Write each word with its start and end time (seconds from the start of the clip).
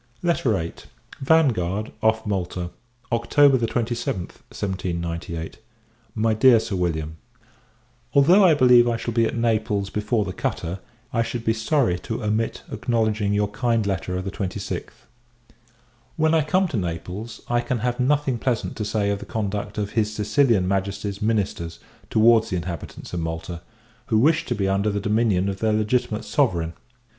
VIII. 0.23 0.73
Vanguard, 1.21 1.91
off 2.01 2.25
Malta, 2.25 2.71
October 3.11 3.59
27th, 3.59 4.41
1798. 4.49 5.59
MY 6.15 6.33
DEAR 6.33 6.59
SIR 6.59 6.75
WILLIAM, 6.75 7.17
Although 8.15 8.43
I 8.43 8.55
believe 8.55 8.87
I 8.89 8.97
shall 8.97 9.13
be 9.13 9.25
at 9.27 9.37
Naples 9.37 9.91
before 9.91 10.25
the 10.25 10.33
cutter, 10.33 10.79
yet 10.79 10.79
I 11.13 11.21
should 11.21 11.45
be 11.45 11.53
sorry 11.53 11.99
to 11.99 12.23
omit 12.23 12.63
acknowledging 12.71 13.35
your 13.35 13.49
kind 13.49 13.85
letter 13.85 14.17
of 14.17 14.25
the 14.25 14.31
twenty 14.31 14.59
sixth. 14.59 15.05
When 16.15 16.33
I 16.33 16.41
come 16.41 16.67
to 16.69 16.77
Naples, 16.77 17.41
I 17.47 17.61
can 17.61 17.77
have 17.85 17.99
nothing 17.99 18.39
pleasant 18.39 18.75
to 18.77 18.85
say 18.85 19.11
of 19.11 19.19
the 19.19 19.25
conduct 19.27 19.77
of 19.77 19.91
his 19.91 20.11
Sicilian 20.15 20.67
Majesty's 20.67 21.21
ministers 21.21 21.79
towards 22.09 22.49
the 22.49 22.55
inhabitants 22.57 23.13
of 23.13 23.19
Malta, 23.19 23.61
who 24.07 24.17
wish 24.17 24.47
to 24.47 24.55
be 24.55 24.67
under 24.67 24.89
the 24.89 24.99
dominion 24.99 25.47
of 25.47 25.59
their 25.59 25.73
legitimate 25.73 26.25
Sovereign. 26.25 26.73